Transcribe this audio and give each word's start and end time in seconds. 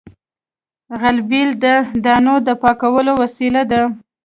غلبېل 0.99 1.49
د 1.63 1.65
دانو 2.05 2.35
د 2.47 2.49
پاکولو 2.61 3.11
وسیله 3.21 3.61
ده 3.71 3.81